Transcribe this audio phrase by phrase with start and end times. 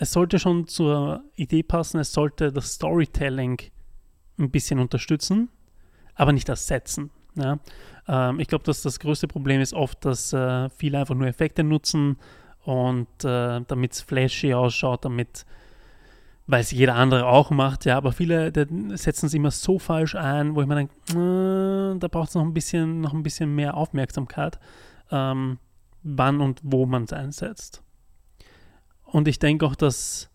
[0.00, 3.60] es sollte schon zur Idee passen, es sollte das Storytelling
[4.38, 5.50] ein bisschen unterstützen,
[6.14, 7.10] aber nicht ersetzen.
[7.34, 7.58] Ja?
[8.08, 11.62] Ähm, ich glaube, dass das größte Problem ist oft, dass äh, viele einfach nur Effekte
[11.64, 12.16] nutzen
[12.64, 15.44] und äh, damit es flashy ausschaut, damit
[16.46, 18.50] weil es jeder andere auch macht, ja, aber viele
[18.96, 22.42] setzen es immer so falsch ein, wo ich mir denke, äh, da braucht es noch
[22.42, 24.58] ein bisschen, noch ein bisschen mehr Aufmerksamkeit,
[25.12, 25.58] ähm,
[26.02, 27.84] wann und wo man es einsetzt.
[29.12, 30.30] Und ich denke auch, dass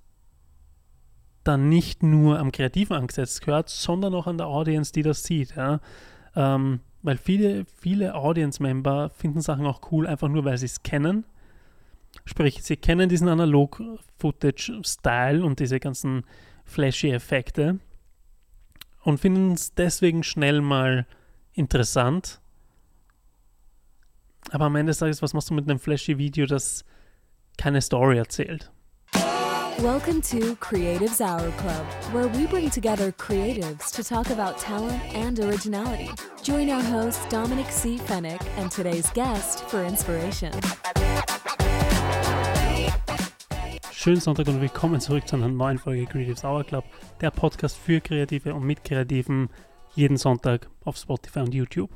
[1.44, 5.56] da nicht nur am Kreativen angesetzt gehört, sondern auch an der Audience, die das sieht,
[5.56, 5.80] ja.
[6.36, 11.26] Ähm, weil viele, viele Audience-Member finden Sachen auch cool, einfach nur, weil sie es kennen
[12.24, 16.24] Sprich, sie kennen diesen Analog-Footage-Style und diese ganzen
[16.64, 17.80] flashy Effekte
[19.02, 21.06] und finden es deswegen schnell mal
[21.54, 22.40] interessant.
[24.52, 26.84] Aber am Ende des Tages, was machst du mit einem flashy Video, das
[27.58, 28.72] keine Story erzählt?
[29.80, 35.38] Welcome to Creatives Hour Club, where we bring together creatives to talk about talent and
[35.38, 36.10] originality.
[36.42, 37.98] Join our host Dominic C.
[37.98, 40.54] Fennick and today's guest for inspiration.
[43.92, 46.86] Schönen Sonntag und willkommen zurück zu einer neuen Folge Creative Hour Club,
[47.20, 49.50] der Podcast für Kreative und mit Kreativen,
[49.94, 51.92] jeden Sonntag auf Spotify und YouTube.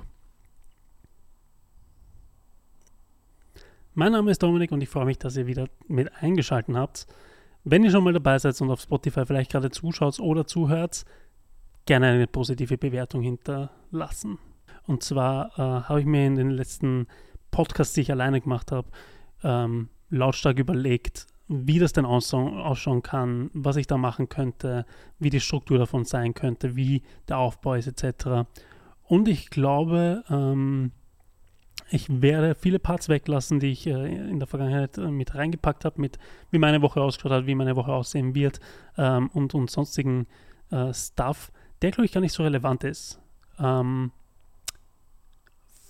[3.94, 7.08] Mein Name ist Dominik und ich freue mich, dass ihr wieder mit eingeschaltet habt.
[7.64, 11.06] Wenn ihr schon mal dabei seid und auf Spotify vielleicht gerade zuschaut oder zuhört,
[11.86, 14.38] gerne eine positive Bewertung hinterlassen.
[14.88, 17.08] Und zwar äh, habe ich mir in den letzten
[17.52, 18.88] Podcasts, die ich alleine gemacht habe,
[19.44, 24.86] ähm, lautstark überlegt, wie das denn ausschauen kann, was ich da machen könnte,
[25.18, 28.48] wie die Struktur davon sein könnte, wie der Aufbau ist etc.
[29.04, 30.92] Und ich glaube, ähm,
[31.92, 36.00] ich werde viele Parts weglassen, die ich äh, in der Vergangenheit äh, mit reingepackt habe,
[36.00, 36.20] mit
[36.52, 38.60] wie meine Woche ausgeschaut hat, wie meine Woche aussehen wird
[38.98, 40.28] ähm, und, und sonstigen
[40.72, 41.52] äh, Stuff,
[41.82, 43.20] der glaube ich gar nicht so relevant ist.
[43.60, 44.12] Ähm,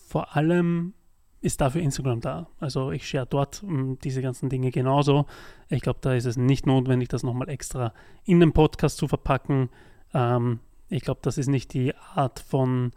[0.08, 0.94] vor allem
[1.42, 2.48] ist dafür Instagram da.
[2.60, 5.26] Also ich share dort um, hm, diese ganzen Dinge genauso.
[5.70, 7.94] Ich glaube, da ist es nicht notwendig, das nochmal extra
[8.26, 9.70] in den Podcast zu verpacken.
[10.14, 10.60] Ähm,
[10.90, 12.92] ich glaube, das ist nicht die Art von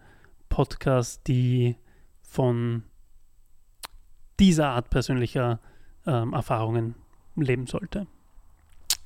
[0.49, 1.77] Podcast, die
[2.23, 2.85] von
[4.43, 5.61] dieser Art persönlicher
[6.05, 6.97] ähm, Erfahrungen
[7.37, 8.09] leben sollte.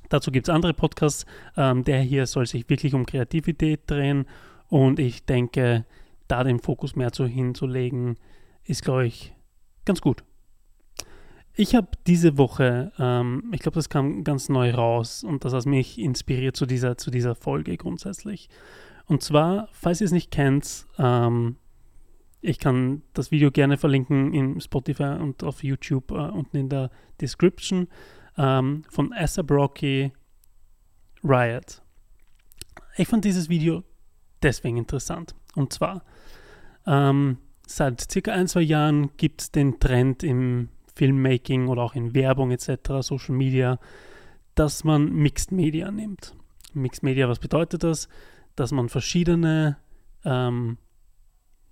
[0.08, 1.26] Dazu gibt es andere Podcasts.
[1.58, 4.24] Ähm, der hier soll sich wirklich um Kreativität drehen
[4.68, 5.84] und ich denke,
[6.26, 8.16] da den Fokus mehr zu hinzulegen,
[8.64, 9.34] ist, glaube ich,
[9.84, 10.24] ganz gut.
[11.54, 15.66] Ich habe diese Woche, ähm, ich glaube, das kam ganz neu raus und das hat
[15.66, 18.48] mich inspiriert zu dieser, zu dieser Folge grundsätzlich.
[19.04, 21.56] Und zwar, falls ihr es nicht kennt, ähm,
[22.46, 26.90] ich kann das Video gerne verlinken in Spotify und auf YouTube äh, unten in der
[27.20, 27.88] Description
[28.38, 30.12] ähm, von Asa Brocky
[31.24, 31.82] Riot.
[32.96, 33.82] Ich fand dieses Video
[34.42, 35.34] deswegen interessant.
[35.56, 36.04] Und zwar,
[36.86, 42.14] ähm, seit circa ein, zwei Jahren gibt es den Trend im Filmmaking oder auch in
[42.14, 43.80] Werbung etc., Social Media,
[44.54, 46.34] dass man Mixed Media nimmt.
[46.74, 48.08] Mixed Media, was bedeutet das?
[48.54, 49.78] Dass man verschiedene,
[50.24, 50.78] ähm,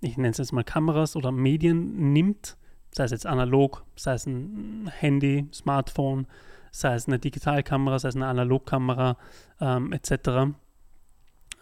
[0.01, 2.57] ich nenne es jetzt mal Kameras oder Medien nimmt,
[2.91, 6.27] sei es jetzt analog, sei es ein Handy, Smartphone,
[6.71, 9.17] sei es eine Digitalkamera, sei es eine Analogkamera
[9.59, 10.55] ähm, etc.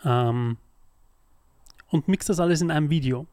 [0.04, 0.58] Ähm,
[1.90, 3.28] und mixt das alles in einem Video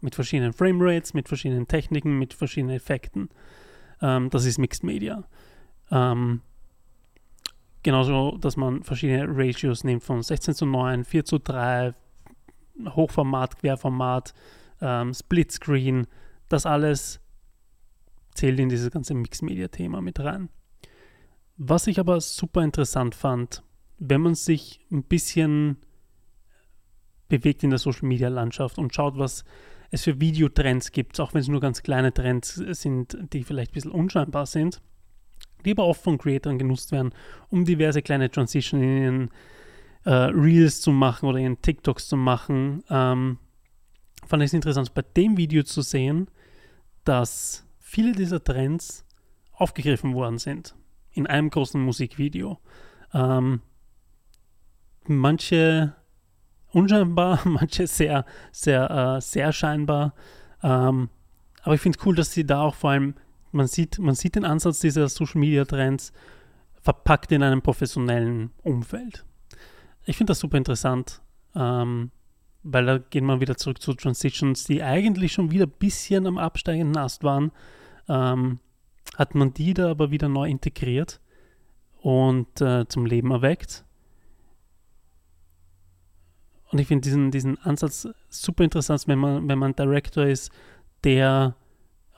[0.00, 3.28] mit verschiedenen Framerates, mit verschiedenen Techniken, mit verschiedenen Effekten.
[4.00, 5.24] Ähm, das ist Mixed Media.
[5.90, 6.40] Ähm,
[7.82, 11.94] genauso, dass man verschiedene Ratios nimmt von 16 zu 9, 4 zu 3,
[12.78, 14.34] Hochformat, Querformat,
[14.80, 16.06] ähm, Splitscreen.
[16.48, 17.20] Das alles
[18.34, 20.48] zählt in dieses ganze Mixed Media Thema mit rein.
[21.56, 23.62] Was ich aber super interessant fand,
[23.98, 25.76] wenn man sich ein bisschen
[27.28, 29.44] bewegt in der Social Media Landschaft und schaut, was
[29.90, 33.74] es für Videotrends gibt, auch wenn es nur ganz kleine Trends sind, die vielleicht ein
[33.74, 34.82] bisschen unscheinbar sind,
[35.64, 37.14] die aber oft von Creatoren genutzt werden,
[37.50, 39.30] um diverse kleine Transition in ihren
[40.04, 42.84] äh, Reels zu machen oder in TikToks zu machen.
[42.90, 43.38] Ähm,
[44.26, 46.28] fand ich es interessant, bei dem Video zu sehen,
[47.04, 49.04] dass viele dieser Trends
[49.52, 50.74] aufgegriffen worden sind
[51.12, 52.58] in einem großen Musikvideo.
[53.12, 53.60] Ähm,
[55.06, 55.94] manche
[56.72, 60.14] unscheinbar, manche sehr, sehr, äh, sehr scheinbar.
[60.62, 61.08] Ähm,
[61.62, 63.14] aber ich finde es cool, dass sie da auch vor allem,
[63.52, 66.12] man sieht, man sieht den Ansatz dieser Social Media Trends
[66.80, 69.24] verpackt in einem professionellen Umfeld.
[70.04, 71.22] Ich finde das super interessant,
[71.54, 72.10] ähm,
[72.62, 76.38] weil da gehen wir wieder zurück zu Transitions, die eigentlich schon wieder ein bisschen am
[76.38, 77.52] absteigenden Ast waren.
[78.08, 78.58] Ähm,
[79.16, 81.20] hat man die da aber wieder neu integriert
[82.00, 83.84] und äh, zum Leben erweckt.
[86.70, 90.50] Und ich finde diesen, diesen Ansatz super interessant, wenn man, wenn man Director ist,
[91.04, 91.54] der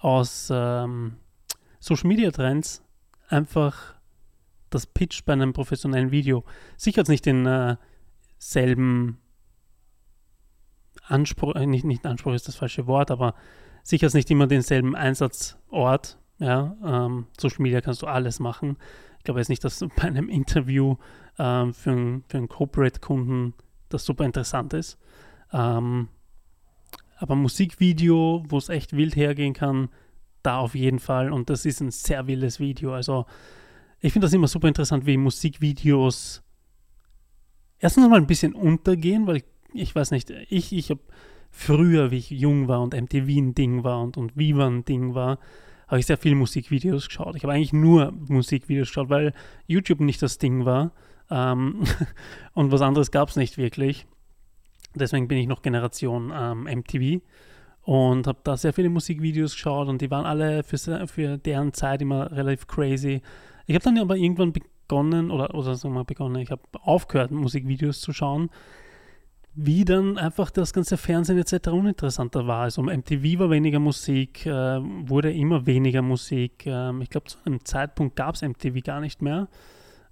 [0.01, 1.17] aus ähm,
[1.79, 2.83] Social Media Trends
[3.29, 3.96] einfach
[4.77, 6.45] das Pitch bei einem professionellen Video.
[6.77, 7.79] Sicher es nicht denselben
[9.11, 9.15] äh,
[11.09, 13.35] Anspruch, äh, nicht, nicht Anspruch ist das falsche Wort, aber
[13.83, 16.19] sicher nicht immer denselben Einsatzort.
[16.39, 18.77] Ja, ähm, Social Media kannst du alles machen.
[19.19, 20.97] Ich glaube jetzt nicht, dass bei einem Interview
[21.39, 23.55] ähm, für, ein, für einen Corporate-Kunden
[23.89, 24.99] das super interessant ist.
[25.53, 26.09] Ähm,
[27.19, 29.89] aber Musikvideo, wo es echt wild hergehen kann,
[30.43, 31.33] da auf jeden Fall.
[31.33, 32.93] Und das ist ein sehr wildes Video.
[32.93, 33.27] Also
[34.01, 36.43] ich finde das immer super interessant, wie Musikvideos
[37.79, 41.01] erstens mal ein bisschen untergehen, weil ich, ich weiß nicht, ich, ich habe
[41.51, 45.15] früher, wie ich jung war und MTV ein Ding war und, und Viva ein Ding
[45.15, 45.39] war,
[45.89, 47.37] habe ich sehr viele Musikvideos geschaut.
[47.37, 49.33] Ich habe eigentlich nur Musikvideos geschaut, weil
[49.67, 50.93] YouTube nicht das Ding war.
[51.31, 51.85] Ähm,
[52.55, 54.07] und was anderes gab es nicht wirklich.
[54.95, 57.23] Deswegen bin ich noch Generation ähm, MTV
[57.83, 62.03] und habe da sehr viele Musikvideos geschaut und die waren alle für, für deren Zeit
[62.03, 63.23] immer relativ crazy.
[63.67, 67.31] Ich habe dann aber irgendwann begonnen, oder, oder sagen wir mal begonnen, ich habe aufgehört,
[67.33, 68.51] Musikvideos zu schauen,
[69.55, 71.69] wie dann einfach das ganze Fernsehen etc.
[71.69, 72.63] uninteressanter war.
[72.63, 76.67] Also MTV war weniger Musik, äh, wurde immer weniger Musik.
[76.67, 79.49] Ähm, ich glaube, zu einem Zeitpunkt gab es MTV gar nicht mehr.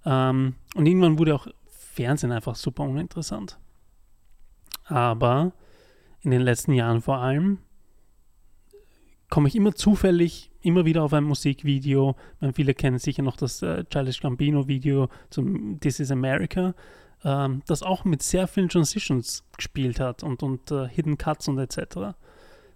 [0.03, 3.59] Ähm, und irgendwann wurde auch Fernsehen einfach super uninteressant.
[4.85, 5.53] Aber
[6.21, 7.59] in den letzten Jahren vor allem
[9.29, 12.15] komme ich immer zufällig immer wieder auf ein Musikvideo.
[12.39, 16.73] Meine, viele kennen sicher noch das äh, Childish Gambino Video zum This is America,
[17.23, 21.59] ähm, das auch mit sehr vielen Transitions gespielt hat und, und äh, Hidden Cuts und
[21.59, 22.15] etc.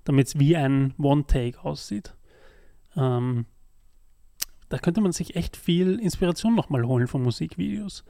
[0.04, 2.14] Damit es wie ein One-Take aussieht.
[2.96, 3.46] Ähm,
[4.70, 8.04] da könnte man sich echt viel Inspiration nochmal holen von Musikvideos.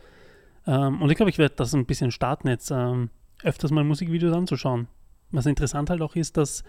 [0.68, 3.10] Ähm, und ich glaube, ich werde das ein bisschen starten jetzt, ähm,
[3.44, 4.88] öfters mal Musikvideos anzuschauen.
[5.32, 6.64] Was interessant halt auch ist, dass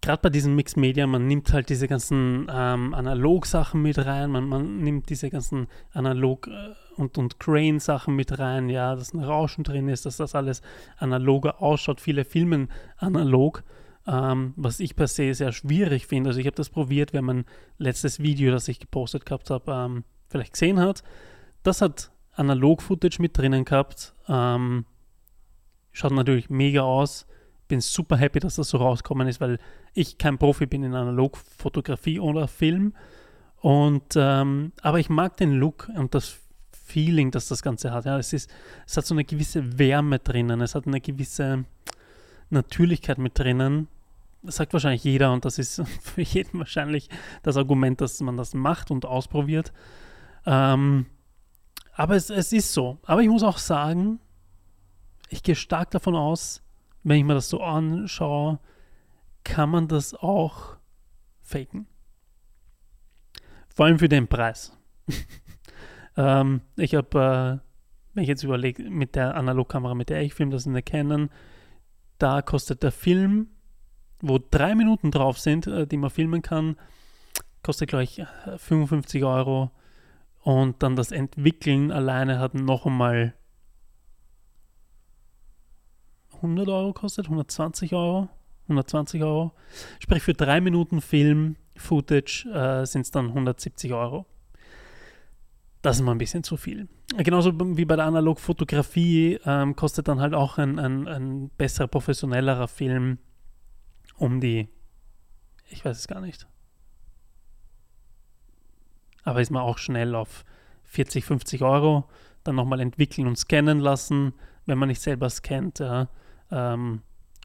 [0.00, 4.48] gerade bei diesen Mixed Media, man nimmt halt diese ganzen ähm, Analog-Sachen mit rein, man,
[4.48, 9.62] man, nimmt diese ganzen Analog- äh, und, und Crane-Sachen mit rein, ja, dass ein Rauschen
[9.62, 10.62] drin ist, dass das alles
[10.96, 12.00] analoger ausschaut.
[12.00, 13.62] Viele filmen analog
[14.08, 16.30] ähm, was ich per se sehr schwierig finde.
[16.30, 17.44] Also ich habe das probiert, wer mein
[17.76, 21.02] letztes Video, das ich gepostet gehabt habe, ähm, vielleicht gesehen hat.
[21.62, 24.14] Das hat Analog-Footage mit drinnen gehabt.
[24.26, 24.86] Ähm,
[25.92, 27.26] schaut natürlich mega aus.
[27.68, 29.58] Bin super happy, dass das so rausgekommen ist, weil
[29.94, 32.94] ich kein Profi bin in Analogfotografie oder Film.
[33.60, 36.38] Und ähm, aber ich mag den Look und das
[36.72, 38.06] Feeling, das das Ganze hat.
[38.06, 38.50] Ja, es, ist,
[38.86, 41.64] es hat so eine gewisse Wärme drinnen, es hat eine gewisse
[42.50, 43.88] Natürlichkeit mit drinnen,
[44.42, 47.08] das sagt wahrscheinlich jeder und das ist für jeden wahrscheinlich
[47.42, 49.72] das Argument, dass man das macht und ausprobiert.
[50.46, 51.06] Ähm,
[51.94, 52.98] aber es, es ist so.
[53.04, 54.20] Aber ich muss auch sagen,
[55.28, 56.62] ich gehe stark davon aus,
[57.08, 58.58] wenn ich mir das so anschaue,
[59.44, 60.76] kann man das auch
[61.42, 61.86] faken.
[63.74, 64.76] Vor allem für den Preis.
[66.16, 70.52] ähm, ich habe, äh, wenn ich jetzt überlege, mit der Analogkamera, mit der ich filme,
[70.52, 71.30] das ist eine Canon,
[72.18, 73.48] da kostet der Film
[74.20, 76.76] wo drei Minuten drauf sind, äh, die man filmen kann,
[77.62, 78.22] kostet gleich
[78.56, 79.70] 55 Euro.
[80.42, 83.34] Und dann das Entwickeln alleine hat noch einmal
[86.38, 88.28] 100 Euro kostet, 120 Euro.
[88.64, 89.52] 120 Euro.
[89.98, 94.26] Sprich, für drei Minuten Film, Footage äh, sind es dann 170 Euro.
[95.80, 96.88] Das ist mal ein bisschen zu viel.
[97.16, 102.68] Genauso wie bei der Analogfotografie ähm, kostet dann halt auch ein, ein, ein besserer, professionellerer
[102.68, 103.18] Film
[104.16, 104.68] um die,
[105.68, 106.46] ich weiß es gar nicht.
[109.22, 110.44] Aber ist man auch schnell auf
[110.84, 112.08] 40, 50 Euro,
[112.44, 114.32] dann nochmal entwickeln und scannen lassen,
[114.66, 116.08] wenn man nicht selber scannt, ja,
[116.50, 117.02] ähm,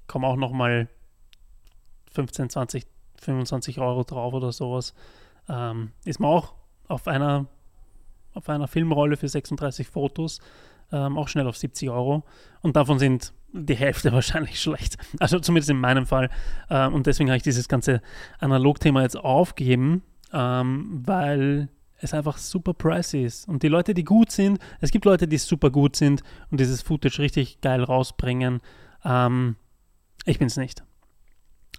[0.08, 0.88] kommen auch nochmal
[2.12, 2.86] 15, 20,
[3.22, 4.94] 25 Euro drauf oder sowas.
[5.50, 6.54] Ähm, ist man auch
[6.88, 7.48] auf einer,
[8.34, 10.40] auf einer Filmrolle für 36 Fotos
[10.94, 12.24] ähm, auch schnell auf 70 Euro.
[12.62, 14.98] Und davon sind die Hälfte wahrscheinlich schlecht.
[15.20, 16.30] Also zumindest in meinem Fall.
[16.70, 18.02] Ähm, und deswegen habe ich dieses ganze
[18.40, 23.48] Analog-Thema jetzt aufgegeben, ähm, weil es einfach super pricey ist.
[23.48, 26.82] Und die Leute, die gut sind, es gibt Leute, die super gut sind und dieses
[26.82, 28.62] Footage richtig geil rausbringen.
[29.04, 29.56] Ähm,
[30.26, 30.84] ich bin es nicht.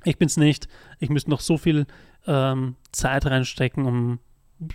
[0.04, 0.68] Ich bin es nicht.
[1.00, 1.86] Ich müsste noch so viel
[2.26, 4.18] ähm, Zeit reinstecken, um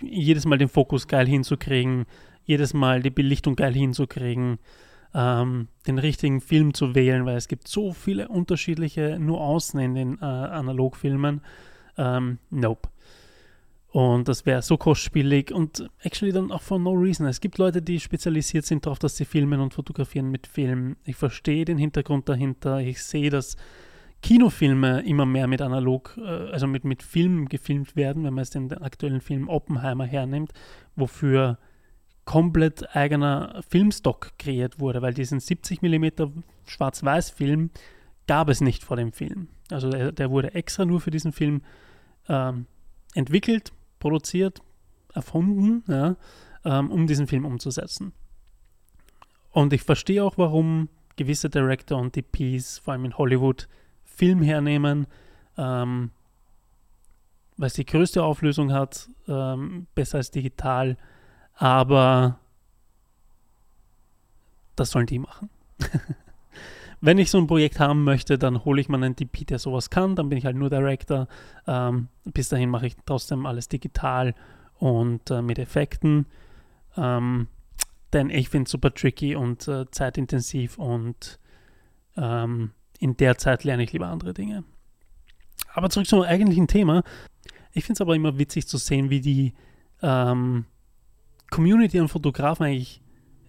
[0.02, 2.06] jedes Mal den Fokus geil hinzukriegen,
[2.44, 4.58] jedes Mal die Belichtung geil hinzukriegen,
[5.14, 10.18] ähm, den richtigen Film zu wählen, weil es gibt so viele unterschiedliche Nuancen in den
[10.20, 11.40] äh, Analogfilmen.
[11.96, 12.88] Ähm, nope.
[13.92, 17.26] Und das wäre so kostspielig und actually dann auch for no reason.
[17.26, 20.96] Es gibt Leute, die spezialisiert sind darauf, dass sie filmen und fotografieren mit Film.
[21.04, 22.78] Ich verstehe den Hintergrund dahinter.
[22.78, 23.56] Ich sehe, dass
[24.22, 28.54] Kinofilme immer mehr mit analog, äh, also mit, mit Film gefilmt werden, wenn man jetzt
[28.54, 30.52] den aktuellen Film Oppenheimer hernimmt,
[30.94, 31.58] wofür
[32.24, 36.06] komplett eigener Filmstock kreiert wurde, weil diesen 70 mm
[36.64, 37.70] Schwarz-Weiß-Film
[38.28, 39.48] gab es nicht vor dem Film.
[39.70, 41.62] Also der, der wurde extra nur für diesen Film
[42.28, 42.66] ähm,
[43.14, 44.60] entwickelt, produziert,
[45.14, 46.16] erfunden, ja,
[46.64, 48.12] ähm, um diesen Film umzusetzen.
[49.52, 53.68] Und ich verstehe auch, warum gewisse Director und DPs, vor allem in Hollywood,
[54.04, 55.06] Film hernehmen,
[55.56, 56.10] ähm,
[57.56, 60.96] weil es die größte Auflösung hat, ähm, besser als digital,
[61.54, 62.38] aber
[64.76, 65.50] das sollen die machen.
[67.00, 69.88] Wenn ich so ein Projekt haben möchte, dann hole ich mir einen DP, der sowas
[69.88, 70.16] kann.
[70.16, 71.28] Dann bin ich halt nur Director.
[71.66, 74.34] Ähm, bis dahin mache ich trotzdem alles digital
[74.78, 76.26] und äh, mit Effekten.
[76.96, 77.46] Ähm,
[78.12, 81.38] denn ich finde es super tricky und äh, zeitintensiv und
[82.16, 84.64] ähm, in der Zeit lerne ich lieber andere Dinge.
[85.72, 87.02] Aber zurück zum eigentlichen Thema.
[87.72, 89.54] Ich finde es aber immer witzig zu sehen, wie die
[90.02, 90.64] ähm,
[91.50, 93.00] Community an Fotografen eigentlich,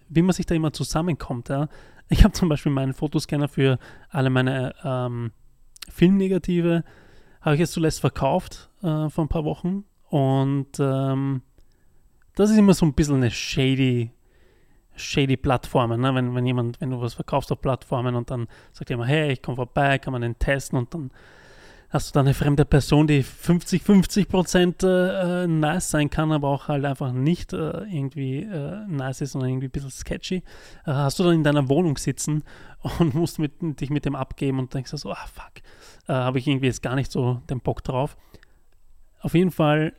[0.08, 1.48] wie man sich da immer zusammenkommt.
[1.48, 1.68] Ja?
[2.08, 3.78] Ich habe zum Beispiel meinen Fotoscanner für
[4.10, 5.32] alle meine ähm,
[5.88, 6.84] Filmnegative,
[7.40, 9.84] habe ich jetzt zuletzt verkauft äh, vor ein paar Wochen.
[10.08, 11.42] Und ähm,
[12.34, 14.10] das ist immer so ein bisschen eine shady,
[14.94, 16.14] shady Plattformen, ne?
[16.14, 19.42] wenn, wenn jemand, wenn du was verkaufst auf Plattformen und dann sagt jemand, hey, ich
[19.42, 21.10] komme vorbei, kann man den testen und dann
[21.92, 26.48] hast du da eine fremde Person, die 50, 50 Prozent äh, nice sein kann, aber
[26.48, 30.42] auch halt einfach nicht äh, irgendwie äh, nice ist, sondern irgendwie ein bisschen sketchy, äh,
[30.86, 32.44] hast du dann in deiner Wohnung sitzen
[32.98, 35.62] und musst mit, dich mit dem abgeben und denkst so, ah fuck,
[36.08, 38.16] äh, habe ich irgendwie jetzt gar nicht so den Bock drauf.
[39.20, 39.92] Auf jeden Fall,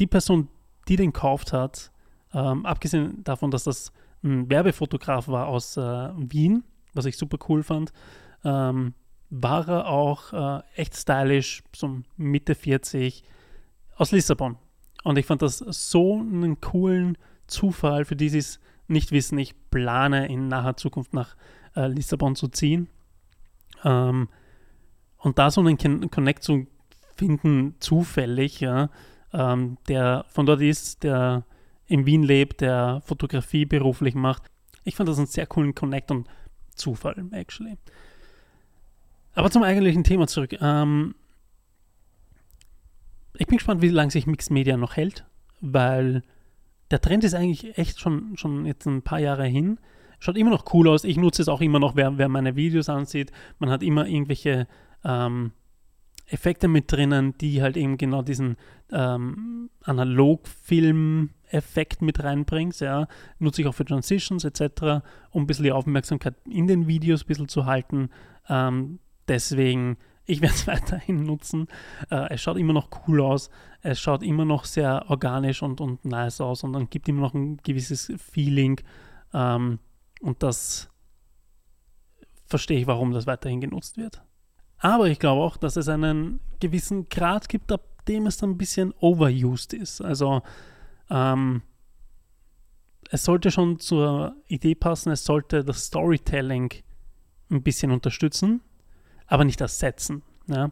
[0.00, 0.48] die Person,
[0.88, 1.92] die den gekauft hat,
[2.32, 3.92] ähm, abgesehen davon, dass das
[4.24, 7.92] ein Werbefotograf war aus äh, Wien, was ich super cool fand,
[8.44, 8.94] ähm,
[9.30, 13.24] war er auch äh, echt stylisch, so Mitte 40,
[13.96, 14.56] aus Lissabon.
[15.04, 19.38] Und ich fand das so einen coolen Zufall, für die sie es nicht wissen.
[19.38, 21.36] Ich plane in naher Zukunft nach
[21.76, 22.88] äh, Lissabon zu ziehen.
[23.84, 24.28] Ähm,
[25.18, 26.66] und da so einen Connect zu
[27.16, 28.90] finden, zufällig, ja,
[29.32, 31.44] ähm, der von dort ist, der
[31.86, 34.44] in Wien lebt, der Fotografie beruflich macht.
[34.84, 36.28] Ich fand das einen sehr coolen Connect und
[36.74, 37.76] Zufall, actually.
[39.38, 40.56] Aber zum eigentlichen Thema zurück.
[40.60, 41.14] Ähm,
[43.36, 45.26] ich bin gespannt, wie lange sich Mixed Media noch hält,
[45.60, 46.24] weil
[46.90, 49.78] der Trend ist eigentlich echt schon, schon jetzt ein paar Jahre hin.
[50.18, 51.04] Schaut immer noch cool aus.
[51.04, 53.30] Ich nutze es auch immer noch, wer, wer meine Videos ansieht.
[53.60, 54.66] Man hat immer irgendwelche
[55.04, 55.52] ähm,
[56.26, 58.56] Effekte mit drinnen, die halt eben genau diesen
[58.90, 62.80] ähm, Analogfilm-Effekt mit reinbringt.
[62.80, 63.06] Ja.
[63.38, 67.28] Nutze ich auch für Transitions etc., um ein bisschen die Aufmerksamkeit in den Videos ein
[67.28, 68.10] bisschen zu halten.
[68.48, 71.68] Ähm, Deswegen, ich werde es weiterhin nutzen.
[72.10, 73.50] Äh, es schaut immer noch cool aus.
[73.82, 77.34] Es schaut immer noch sehr organisch und, und nice aus und dann gibt immer noch
[77.34, 78.80] ein gewisses Feeling.
[79.32, 79.78] Ähm,
[80.20, 80.88] und das
[82.46, 84.22] verstehe ich, warum das weiterhin genutzt wird.
[84.78, 88.58] Aber ich glaube auch, dass es einen gewissen Grad gibt, ab dem es dann ein
[88.58, 90.00] bisschen overused ist.
[90.00, 90.42] Also
[91.10, 91.62] ähm,
[93.10, 96.72] es sollte schon zur Idee passen, es sollte das Storytelling
[97.50, 98.60] ein bisschen unterstützen
[99.28, 100.22] aber nicht ersetzen.
[100.46, 100.70] Ja?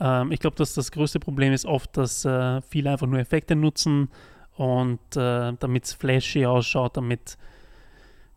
[0.00, 3.54] Ähm, ich glaube, dass das größte Problem ist oft, dass äh, viele einfach nur Effekte
[3.54, 4.10] nutzen
[4.56, 7.38] und äh, damit es flashy ausschaut, damit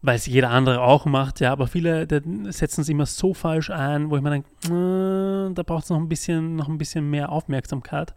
[0.03, 2.07] weil es jeder andere auch macht, ja, aber viele
[2.51, 5.97] setzen es immer so falsch ein, wo ich mir denke, äh, da braucht es noch
[5.97, 8.15] ein bisschen, noch ein bisschen mehr Aufmerksamkeit,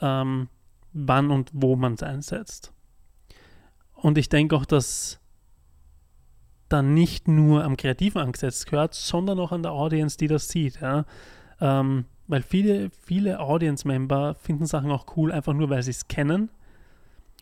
[0.00, 0.48] ähm,
[0.94, 2.72] wann und wo man es einsetzt.
[3.92, 5.20] Und ich denke auch, dass
[6.68, 10.80] dann nicht nur am Kreativen angesetzt gehört, sondern auch an der Audience, die das sieht.
[10.80, 11.04] Ja?
[11.60, 16.50] Ähm, weil viele, viele Audience-Member finden Sachen auch cool, einfach nur, weil sie es kennen.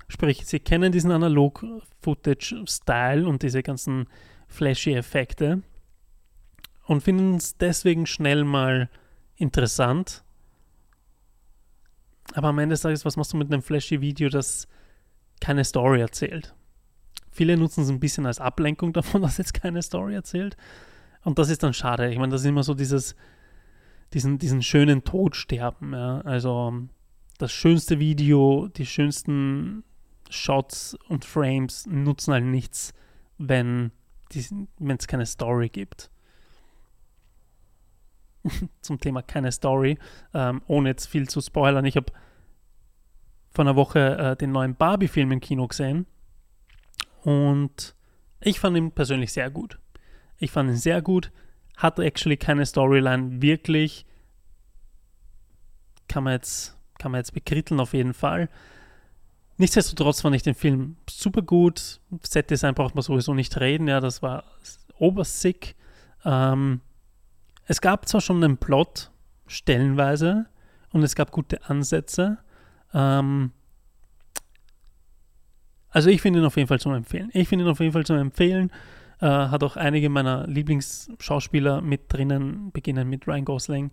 [0.09, 4.07] Sprich, sie kennen diesen Analog-Footage-Style und diese ganzen
[4.49, 5.62] flashy Effekte
[6.87, 8.90] und finden es deswegen schnell mal
[9.37, 10.23] interessant.
[12.35, 14.69] Aber am Ende des Tages, was machst du mit einem flashy Video, das
[15.40, 16.54] keine Story erzählt?
[17.35, 20.57] Viele nutzen es ein bisschen als Ablenkung davon, dass jetzt keine Story erzählt.
[21.25, 22.11] Und das ist dann schade.
[22.11, 23.17] Ich meine, das ist immer so dieses,
[24.12, 25.93] diesen, diesen schönen Tod sterben.
[25.93, 26.21] Ja?
[26.21, 26.73] Also
[27.38, 29.83] das schönste Video, die schönsten
[30.31, 32.95] Shots und Frames nutzen halt nichts,
[33.37, 33.91] wenn
[34.33, 36.11] es keine Story gibt.
[38.81, 39.99] Zum Thema keine Story,
[40.35, 41.85] ähm, ohne jetzt viel zu spoilern.
[41.85, 42.12] Ich habe
[43.50, 46.07] vor einer Woche äh, den neuen Barbie-Film im Kino gesehen
[47.25, 47.95] und
[48.40, 49.78] ich fand ihn persönlich sehr gut.
[50.38, 51.33] Ich fand ihn sehr gut,
[51.76, 54.07] hat actually keine Storyline, wirklich
[56.09, 58.49] kann man jetzt, kann man jetzt bekritteln auf jeden Fall.
[59.57, 62.00] Nichtsdestotrotz fand ich den Film super gut.
[62.23, 64.45] Set-Design braucht man sowieso nicht reden, ja, das war
[64.99, 65.76] obersick.
[66.25, 66.81] Ähm,
[67.66, 69.11] es gab zwar schon einen Plot,
[69.47, 70.47] stellenweise,
[70.90, 72.38] und es gab gute Ansätze.
[72.93, 73.52] Ähm,
[75.94, 77.30] also ich finde ihn auf jeden Fall zum Empfehlen.
[77.32, 78.70] Ich finde ihn auf jeden Fall zum Empfehlen.
[79.20, 83.90] Äh, hat auch einige meiner Lieblingsschauspieler mit drinnen, beginnen mit Ryan Gosling.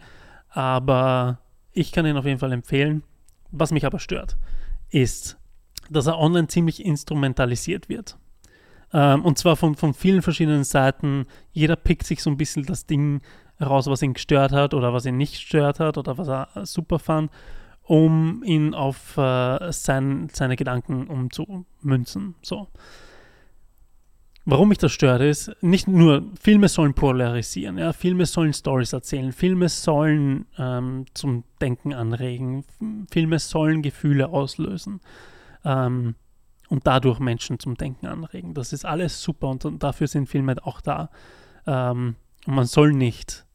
[0.50, 1.38] Aber
[1.72, 3.03] ich kann ihn auf jeden Fall empfehlen.
[3.51, 4.36] Was mich aber stört,
[4.89, 5.38] ist,
[5.91, 8.17] dass er online ziemlich instrumentalisiert wird.
[8.93, 11.27] Ähm, und zwar von, von vielen verschiedenen Seiten.
[11.51, 13.22] Jeder pickt sich so ein bisschen das Ding
[13.62, 16.98] raus, was ihn gestört hat oder was ihn nicht gestört hat oder was er super
[16.98, 17.29] fand,
[17.84, 22.36] um ihn auf äh, sein, seine Gedanken umzumünzen.
[22.42, 22.68] So.
[24.44, 29.32] Warum mich das stört, ist, nicht nur Filme sollen polarisieren, ja, Filme sollen Stories erzählen,
[29.32, 32.66] Filme sollen ähm, zum Denken anregen,
[33.12, 35.00] Filme sollen Gefühle auslösen
[35.64, 36.16] ähm,
[36.70, 38.56] und dadurch Menschen zum Denken anregen.
[38.56, 41.12] Das ist alles super und, und dafür sind Filme auch da.
[41.68, 42.16] Ähm,
[42.48, 43.46] und man soll nicht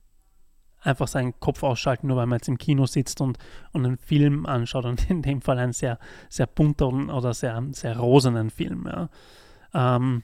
[0.87, 3.39] einfach seinen Kopf ausschalten, nur weil man jetzt im Kino sitzt und,
[3.73, 7.99] und einen Film anschaut und in dem Fall einen sehr, sehr bunter oder sehr, sehr
[7.99, 8.87] rosenen Film.
[8.87, 9.09] Ja.
[9.75, 10.23] Ähm,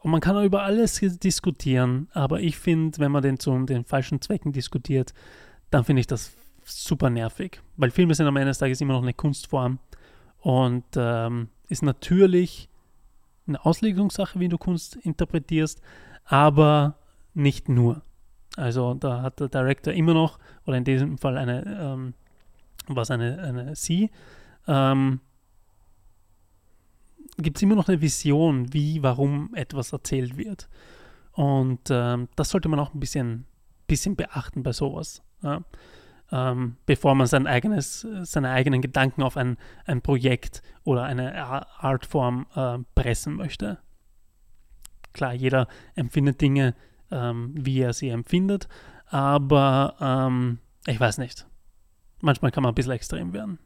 [0.00, 3.84] und man kann auch über alles diskutieren, aber ich finde, wenn man den zu den
[3.84, 5.14] falschen Zwecken diskutiert,
[5.70, 9.02] dann finde ich das super nervig, weil Filme sind am Ende des Tages immer noch
[9.02, 9.78] eine Kunstform
[10.40, 12.68] und ähm, ist natürlich
[13.48, 15.80] eine Auslegungssache, wie du Kunst interpretierst,
[16.24, 16.98] aber
[17.34, 18.02] nicht nur.
[18.56, 22.14] Also da hat der Director immer noch, oder in diesem Fall eine, ähm,
[22.88, 24.10] was eine, eine Sie,
[24.66, 25.20] ähm,
[27.38, 30.68] gibt es immer noch eine Vision, wie, warum etwas erzählt wird.
[31.32, 33.44] Und ähm, das sollte man auch ein bisschen,
[33.86, 35.22] bisschen beachten bei sowas.
[35.42, 35.62] Ja?
[36.32, 41.36] Ähm, bevor man sein eigenes, seine eigenen Gedanken auf ein, ein Projekt oder eine
[41.78, 43.78] Artform äh, pressen möchte.
[45.12, 46.74] Klar, jeder empfindet Dinge
[47.10, 48.68] ähm, wie er sie empfindet.
[49.06, 51.46] Aber ähm, ich weiß nicht.
[52.20, 53.58] Manchmal kann man ein bisschen extrem werden.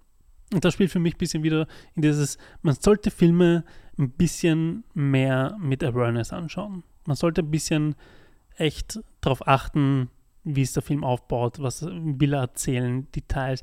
[0.52, 3.64] Und das spielt für mich ein bisschen wieder in dieses, man sollte Filme
[3.98, 6.82] ein bisschen mehr mit Awareness anschauen.
[7.06, 7.94] Man sollte ein bisschen
[8.56, 10.10] echt darauf achten,
[10.42, 13.62] wie es der Film aufbaut, was will er erzählen, Details.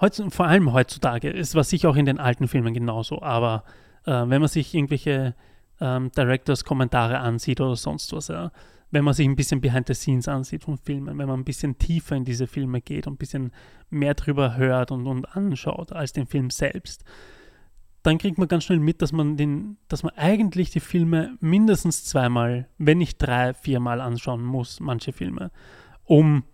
[0.00, 3.64] Heutz, vor allem heutzutage, es war sicher auch in den alten Filmen genauso, aber
[4.06, 5.34] äh, wenn man sich irgendwelche
[5.80, 8.52] ähm, Directors-Kommentare ansieht oder sonst was, ja,
[8.90, 11.78] wenn man sich ein bisschen behind the scenes ansieht von Filmen, wenn man ein bisschen
[11.78, 13.52] tiefer in diese Filme geht und ein bisschen
[13.90, 17.04] mehr drüber hört und, und anschaut als den Film selbst,
[18.02, 22.04] dann kriegt man ganz schnell mit, dass man den, dass man eigentlich die Filme mindestens
[22.04, 25.50] zweimal, wenn nicht drei, viermal anschauen muss, manche Filme,
[26.04, 26.44] um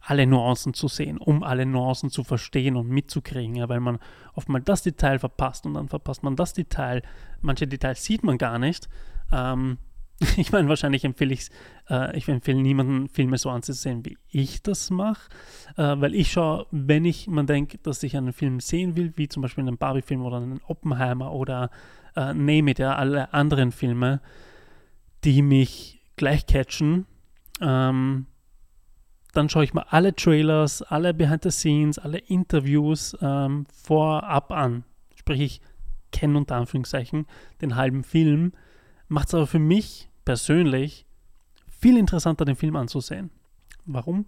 [0.00, 3.98] alle Nuancen zu sehen, um alle Nuancen zu verstehen und mitzukriegen, ja, weil man
[4.34, 7.02] oft mal das Detail verpasst und dann verpasst man das Detail.
[7.40, 8.88] Manche Details sieht man gar nicht.
[9.30, 9.78] Ähm,
[10.36, 11.48] ich meine, wahrscheinlich empfehle ich
[11.88, 15.30] äh, ich empfehle niemanden, Filme so anzusehen, wie ich das mache,
[15.76, 19.28] äh, weil ich schaue, wenn ich, man denkt, dass ich einen Film sehen will, wie
[19.28, 21.70] zum Beispiel einen Barbie-Film oder einen Oppenheimer oder
[22.16, 24.20] äh, Name it, ja, alle anderen Filme,
[25.24, 27.06] die mich gleich catchen,
[27.62, 28.26] ähm,
[29.32, 34.84] dann schaue ich mir alle Trailers, alle Behind the Scenes, alle Interviews ähm, vorab an.
[35.14, 35.60] Sprich, ich
[36.12, 37.26] kenne unter Anführungszeichen
[37.62, 38.52] den halben Film,
[39.08, 41.06] macht es aber für mich persönlich
[41.66, 43.30] viel interessanter, den Film anzusehen.
[43.84, 44.26] Warum?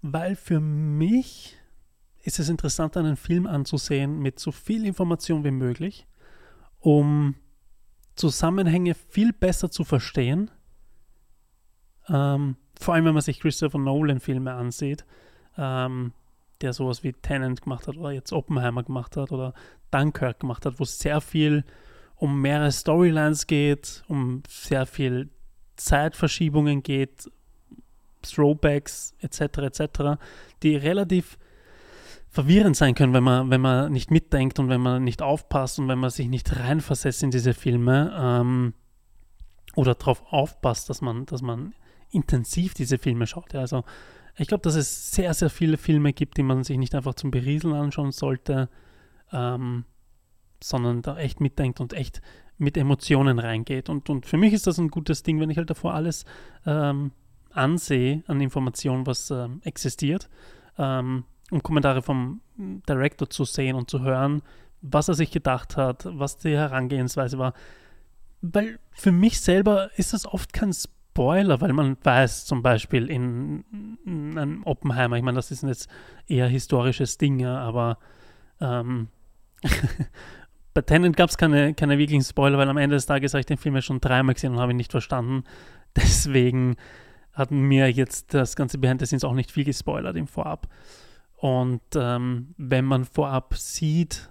[0.00, 1.56] Weil für mich
[2.24, 6.08] ist es interessant, einen Film anzusehen mit so viel Information wie möglich,
[6.80, 7.36] um
[8.16, 10.50] Zusammenhänge viel besser zu verstehen.
[12.08, 15.04] Ähm, vor allem, wenn man sich Christopher Nolan-Filme ansieht,
[15.56, 16.14] ähm,
[16.62, 19.54] der sowas wie Tennant gemacht hat oder jetzt Oppenheimer gemacht hat oder
[19.92, 21.62] Dunkirk gemacht hat, wo sehr viel
[22.22, 25.28] um mehrere Storylines geht, um sehr viel
[25.74, 27.28] Zeitverschiebungen geht,
[28.22, 29.40] Throwbacks etc.
[29.58, 30.22] etc.,
[30.62, 31.36] die relativ
[32.28, 35.88] verwirrend sein können, wenn man, wenn man nicht mitdenkt und wenn man nicht aufpasst und
[35.88, 38.74] wenn man sich nicht reinversetzt in diese Filme ähm,
[39.74, 41.74] oder darauf aufpasst, dass man, dass man
[42.12, 43.52] intensiv diese Filme schaut.
[43.52, 43.82] Ja, also
[44.36, 47.32] ich glaube, dass es sehr, sehr viele Filme gibt, die man sich nicht einfach zum
[47.32, 48.68] Berieseln anschauen sollte,
[49.32, 49.86] ähm,
[50.64, 52.20] sondern da echt mitdenkt und echt
[52.58, 53.88] mit Emotionen reingeht.
[53.88, 56.24] Und, und für mich ist das ein gutes Ding, wenn ich halt davor alles
[56.66, 57.12] ähm,
[57.50, 60.28] ansehe an Informationen, was ähm, existiert.
[60.78, 64.42] Ähm, um Kommentare vom Director zu sehen und zu hören,
[64.80, 67.52] was er sich gedacht hat, was die Herangehensweise war.
[68.40, 73.64] Weil für mich selber ist das oft kein Spoiler, weil man weiß zum Beispiel in,
[74.04, 75.88] in einem Oppenheimer, ich meine, das ist jetzt
[76.26, 77.98] eher historisches Ding, aber
[78.60, 79.08] ähm,
[80.74, 83.46] bei Tenet gab es keine, keine wirklichen Spoiler, weil am Ende des Tages habe ich
[83.46, 85.44] den Film ja schon dreimal gesehen und habe ihn nicht verstanden.
[85.96, 86.76] Deswegen
[87.32, 90.68] hat mir jetzt das ganze Behind the Scenes auch nicht viel gespoilert im Vorab.
[91.36, 94.30] Und ähm, wenn man vorab sieht,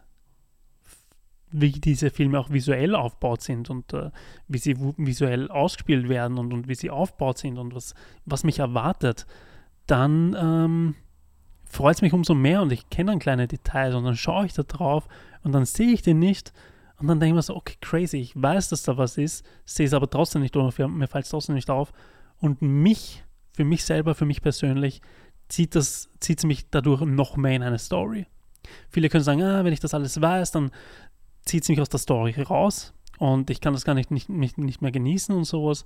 [1.52, 4.12] wie diese Filme auch visuell aufgebaut sind und äh,
[4.48, 7.94] wie sie visuell ausgespielt werden und, und wie sie aufgebaut sind und was,
[8.26, 9.26] was mich erwartet,
[9.86, 10.96] dann ähm,
[11.66, 14.54] freut es mich umso mehr und ich kenne dann kleine Details und dann schaue ich
[14.54, 15.08] da drauf
[15.44, 16.54] und dann sehe ich den nicht
[16.98, 19.86] und dann denke ich mir so, okay, crazy, ich weiß, dass da was ist, sehe
[19.86, 21.94] es aber trotzdem nicht oder mir fällt es trotzdem nicht auf
[22.40, 23.24] und mich,
[23.54, 25.02] für mich selber, für mich persönlich,
[25.50, 28.28] zieht es zieht mich dadurch noch mehr in eine Story.
[28.90, 30.72] Viele können sagen, ah, wenn ich das alles weiß, dann
[31.44, 34.58] zieht es mich aus der Story raus und ich kann das gar nicht, nicht, nicht,
[34.58, 35.86] nicht mehr genießen und sowas,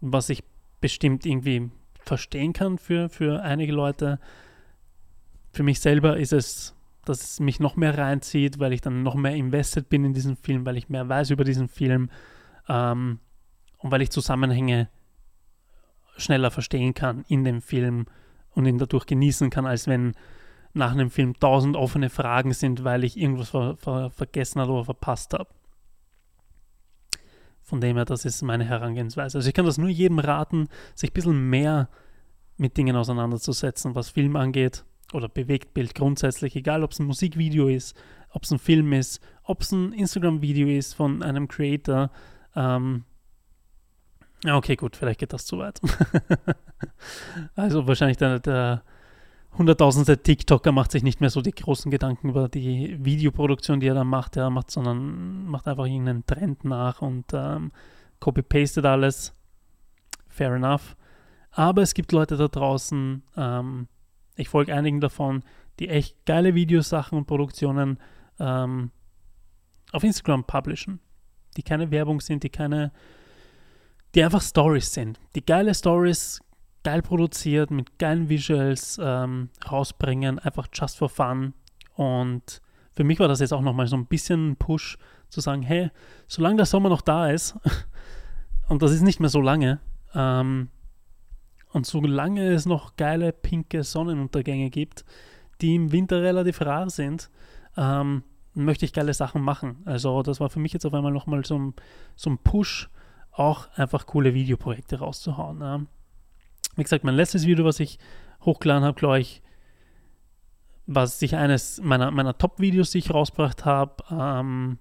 [0.00, 0.44] was ich
[0.80, 1.70] bestimmt irgendwie
[2.04, 4.18] verstehen kann für, für einige Leute.
[5.52, 6.74] Für mich selber ist es,
[7.08, 10.36] dass es mich noch mehr reinzieht, weil ich dann noch mehr invested bin in diesen
[10.36, 12.10] Film, weil ich mehr weiß über diesen Film
[12.68, 13.20] ähm,
[13.78, 14.88] und weil ich Zusammenhänge
[16.16, 18.06] schneller verstehen kann in dem Film
[18.50, 20.14] und ihn dadurch genießen kann, als wenn
[20.74, 24.84] nach einem Film tausend offene Fragen sind, weil ich irgendwas ver ver vergessen habe oder
[24.84, 25.48] verpasst habe.
[27.62, 29.38] Von dem her, das ist meine Herangehensweise.
[29.38, 31.88] Also ich kann das nur jedem raten, sich ein bisschen mehr
[32.56, 37.96] mit Dingen auseinanderzusetzen, was Film angeht oder Bewegtbild grundsätzlich, egal ob es ein Musikvideo ist,
[38.30, 42.10] ob es ein Film ist, ob es ein Instagram-Video ist von einem Creator.
[42.54, 43.04] Ähm,
[44.46, 45.80] okay, gut, vielleicht geht das zu weit.
[47.56, 48.82] also wahrscheinlich der, der
[49.56, 53.94] hunderttausendste TikToker macht sich nicht mehr so die großen Gedanken über die Videoproduktion, die er
[53.94, 57.72] da macht, er macht, sondern macht einfach irgendeinen Trend nach und ähm,
[58.20, 59.34] copy-pastet alles.
[60.28, 60.96] Fair enough.
[61.50, 63.88] Aber es gibt Leute da draußen, ähm,
[64.38, 65.42] ich folge einigen davon,
[65.78, 67.98] die echt geile Videosachen und Produktionen
[68.38, 68.90] ähm,
[69.92, 71.00] auf Instagram publishen.
[71.56, 72.92] Die keine Werbung sind, die keine,
[74.14, 75.18] die einfach Stories sind.
[75.34, 76.40] Die geile Stories
[76.84, 81.52] geil produziert, mit geilen Visuals ähm, rausbringen, einfach just for fun.
[81.94, 82.62] Und
[82.94, 84.98] für mich war das jetzt auch nochmal so ein bisschen ein Push
[85.28, 85.90] zu sagen, hey,
[86.28, 87.56] solange der Sommer noch da ist,
[88.68, 89.80] und das ist nicht mehr so lange,
[90.14, 90.70] ähm,
[91.72, 95.04] und solange es noch geile pinke Sonnenuntergänge gibt,
[95.60, 97.30] die im Winter relativ rar sind,
[97.76, 98.22] ähm,
[98.54, 99.82] möchte ich geile Sachen machen.
[99.84, 101.74] Also das war für mich jetzt auf einmal nochmal so ein,
[102.16, 102.88] so ein Push,
[103.32, 105.60] auch einfach coole Videoprojekte rauszuhauen.
[105.60, 105.80] Ja.
[106.76, 107.98] Wie gesagt, mein letztes Video, was ich
[108.44, 109.42] hochgeladen habe, glaube ich,
[110.86, 114.02] was sich eines meiner, meiner Top-Videos, die ich rausgebracht habe.
[114.10, 114.78] Ähm,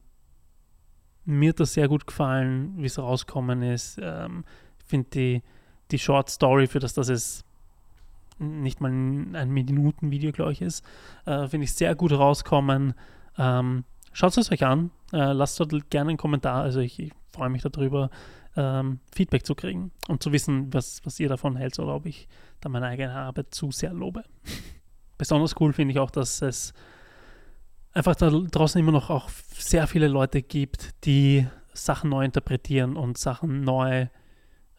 [1.25, 3.99] mir hat das sehr gut gefallen, wie es rausgekommen ist.
[4.01, 4.45] Ähm,
[4.79, 5.43] ich finde die,
[5.91, 7.43] die Short Story, für das das es
[8.39, 10.85] nicht mal ein Minuten-Video, glaube ich, ist,
[11.25, 12.93] äh, finde ich sehr gut rauskommen.
[13.37, 13.83] Ähm,
[14.17, 14.89] Schaut es euch an.
[15.13, 16.63] Äh, lasst dort gerne einen Kommentar.
[16.63, 18.09] Also ich, ich freue mich darüber
[18.55, 22.27] ähm, Feedback zu kriegen und zu wissen, was, was ihr davon hält oder ob ich
[22.59, 24.23] da meine eigene Arbeit zu sehr lobe.
[25.19, 26.73] Besonders cool finde ich auch, dass es
[27.93, 31.45] einfach da draußen immer noch auch sehr viele Leute gibt, die
[31.75, 34.07] Sachen neu interpretieren und Sachen neu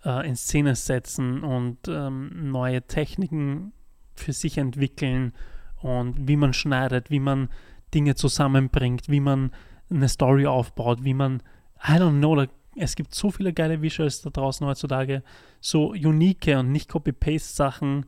[0.04, 3.72] äh, in Szene setzen und ähm, neue Techniken
[4.14, 5.32] für sich entwickeln
[5.80, 7.48] und wie man schneidet, wie man
[7.94, 9.52] Dinge zusammenbringt, wie man
[9.90, 11.42] eine Story aufbaut, wie man,
[11.82, 12.44] I don't know,
[12.76, 15.22] es gibt so viele geile Visuals da draußen heutzutage,
[15.60, 18.06] so unique und nicht Copy-Paste-Sachen.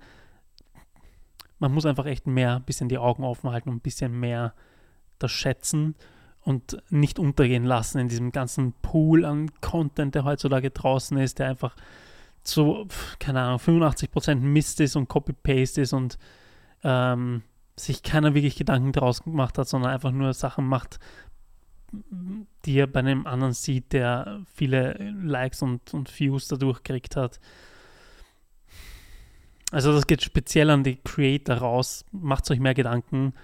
[1.58, 4.54] Man muss einfach echt mehr ein bisschen die Augen offen halten und ein bisschen mehr
[5.18, 5.94] das schätzen
[6.42, 11.48] und nicht untergehen lassen in diesem ganzen Pool an Content, der heutzutage draußen ist, der
[11.48, 11.76] einfach
[12.42, 12.86] so,
[13.18, 16.18] keine Ahnung, 85% Mist ist und Copy-Paste ist und
[16.82, 17.42] ähm,
[17.76, 20.98] sich keiner wirklich Gedanken daraus gemacht hat, sondern einfach nur Sachen macht,
[22.64, 27.40] die er bei einem anderen sieht, der viele Likes und, und Views dadurch gekriegt hat.
[29.72, 32.04] Also das geht speziell an die Creator raus.
[32.12, 33.34] Macht euch mehr Gedanken.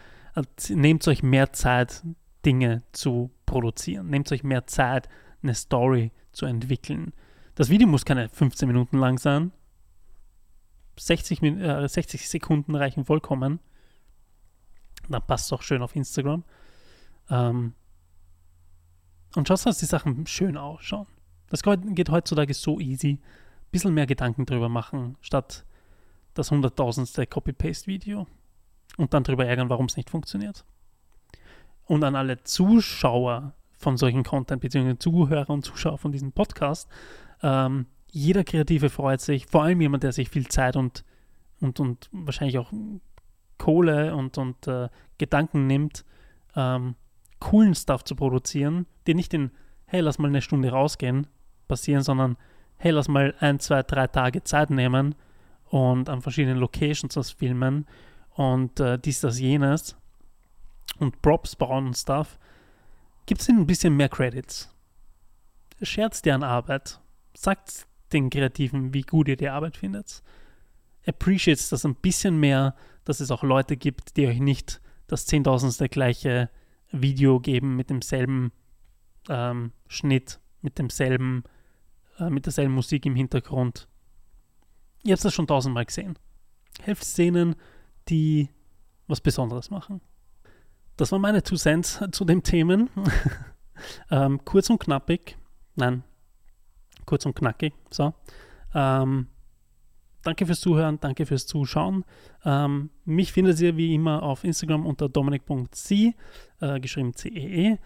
[0.69, 2.03] Nehmt euch mehr Zeit,
[2.47, 4.09] Dinge zu produzieren.
[4.09, 5.09] Nehmt euch mehr Zeit,
[5.43, 7.13] eine Story zu entwickeln.
[7.57, 9.53] Das Video muss keine 15 Minuten lang sein.
[10.99, 13.61] 60, äh, 60 Sekunden reichen vollkommen.
[15.09, 16.45] Dann passt es auch schön auf Instagram.
[17.29, 17.75] Ähm,
[19.35, 21.07] und schaust, dass die Sachen schön ausschauen.
[21.49, 23.19] Das geht heutzutage so easy.
[23.21, 25.65] Ein bisschen mehr Gedanken drüber machen, statt
[26.35, 28.27] das hunderttausendste Copy-Paste-Video.
[28.97, 30.65] und dann darüber ärgern, warum es nicht funktioniert.
[31.87, 36.89] Und an alle Zuschauer von solchen Content, beziehungsweise Zuhörer und Zuschauer von diesem Podcast,
[37.43, 41.05] ähm, jeder Kreative freut sich, vor allem jemand, der sich viel Zeit und,
[41.61, 42.73] und, und wahrscheinlich auch
[43.59, 46.05] Kohle und, und äh, Gedanken nimmt,
[46.55, 46.95] ähm,
[47.41, 49.51] coolen Stuff zu produzieren, die nicht in,
[49.87, 51.27] hey, lass mal eine Stunde rausgehen,
[51.69, 52.37] passieren, sondern
[52.79, 55.15] hey, lass mal ein, zwei, drei Tage Zeit nehmen
[55.67, 57.87] und an verschiedenen Locations das filmen
[58.31, 59.97] und äh, dies, das, jenes
[60.99, 62.39] und Props bauen und Stuff,
[63.27, 64.75] gibt es ihnen ein bisschen mehr Credits.
[65.83, 67.01] Scherzt deren Arbeit.
[67.35, 70.23] Sagt den Kreativen, wie gut ihr die Arbeit findet.
[71.07, 75.89] Appreciates das ein bisschen mehr, dass es auch Leute gibt, die euch nicht das zehntausendste
[75.89, 76.51] gleiche
[76.91, 78.53] Video geben mit demselben
[79.29, 81.45] ähm, Schnitt, mit demselben,
[82.19, 83.89] äh, mit derselben Musik im Hintergrund.
[85.03, 86.19] Ihr habt das schon tausendmal gesehen.
[86.83, 87.55] Helft Szenen,
[88.09, 88.49] die
[89.07, 90.01] was Besonderes machen.
[90.97, 92.89] Das waren meine Two Cents zu den Themen.
[94.11, 95.37] ähm, kurz und knappig.
[95.75, 96.03] Nein,
[97.05, 97.75] kurz und knackig.
[97.91, 98.15] So.
[98.75, 99.29] Ähm,
[100.23, 102.05] danke fürs Zuhören, danke fürs Zuschauen.
[102.45, 106.15] Ähm, mich findet ihr wie immer auf Instagram unter dominik.c,
[106.61, 107.75] äh, geschrieben C-E-E.
[107.75, 107.79] -E.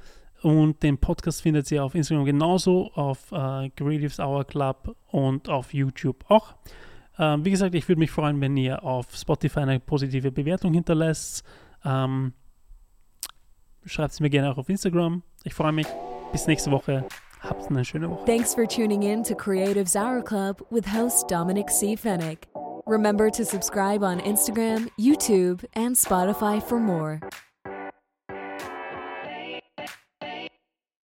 [0.43, 5.75] Und den Podcast findet ihr auf Instagram genauso, auf äh, Creatives Hour Club und auf
[5.75, 6.55] YouTube auch.
[7.19, 11.45] Ähm, wie gesagt, ich würde mich freuen, wenn ihr auf Spotify eine positive Bewertung hinterlässt.
[11.85, 12.33] Ähm,
[13.85, 15.23] Schreibt es mir gerne auch auf Instagram.
[15.45, 15.87] Ich freue mich.
[16.33, 17.05] Bis nächste Woche.
[17.41, 18.25] Habt eine schöne Woche.
[18.27, 21.97] Thanks for tuning in to Creatives Hour Club with host Dominic C.
[21.97, 22.49] Fennick.
[22.87, 27.21] Remember to subscribe on Instagram, YouTube, and Spotify for more.